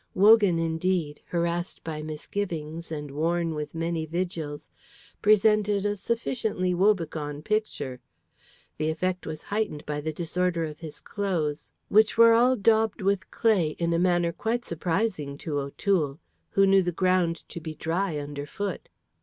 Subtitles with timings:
[0.15, 4.71] Wogan, indeed, harassed by misgivings, and worn with many vigils,
[5.21, 7.99] presented a sufficiently woe begone picture.
[8.79, 13.29] The effect was heightened by the disorder of his clothes, which were all daubed with
[13.29, 16.17] clay in a manner quite surprising to O'Toole,
[16.49, 18.89] who knew the ground to be dry underfoot.